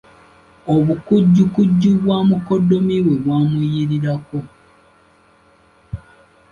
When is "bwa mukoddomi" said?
2.01-2.95